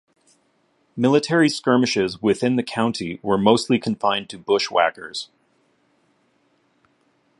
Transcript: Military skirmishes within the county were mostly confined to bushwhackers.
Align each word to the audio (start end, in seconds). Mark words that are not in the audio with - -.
Military 0.97 1.47
skirmishes 1.47 2.23
within 2.23 2.55
the 2.55 2.63
county 2.63 3.19
were 3.21 3.37
mostly 3.37 3.77
confined 3.77 4.29
to 4.29 4.39
bushwhackers. 4.39 5.29